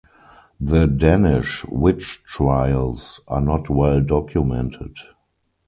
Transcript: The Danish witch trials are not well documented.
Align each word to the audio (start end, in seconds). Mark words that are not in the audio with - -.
The 0.59 0.87
Danish 0.87 1.63
witch 1.65 2.23
trials 2.25 3.19
are 3.27 3.39
not 3.39 3.69
well 3.69 4.01
documented. 4.01 4.97